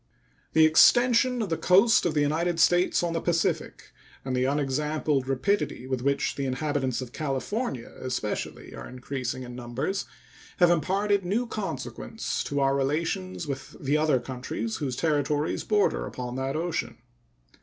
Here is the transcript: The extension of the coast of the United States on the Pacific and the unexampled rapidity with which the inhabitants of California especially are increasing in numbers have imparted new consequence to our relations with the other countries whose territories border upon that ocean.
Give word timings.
The 0.53 0.65
extension 0.65 1.43
of 1.43 1.49
the 1.49 1.59
coast 1.59 2.07
of 2.07 2.15
the 2.15 2.21
United 2.21 2.59
States 2.59 3.03
on 3.03 3.13
the 3.13 3.21
Pacific 3.21 3.91
and 4.25 4.35
the 4.35 4.45
unexampled 4.45 5.27
rapidity 5.27 5.85
with 5.85 6.01
which 6.01 6.33
the 6.33 6.47
inhabitants 6.47 7.01
of 7.01 7.11
California 7.13 7.87
especially 7.99 8.73
are 8.73 8.89
increasing 8.89 9.43
in 9.43 9.55
numbers 9.55 10.05
have 10.57 10.71
imparted 10.71 11.23
new 11.23 11.45
consequence 11.45 12.43
to 12.45 12.61
our 12.61 12.75
relations 12.75 13.45
with 13.45 13.75
the 13.79 13.95
other 13.95 14.19
countries 14.19 14.77
whose 14.77 14.95
territories 14.95 15.63
border 15.63 16.07
upon 16.07 16.35
that 16.35 16.55
ocean. 16.55 16.97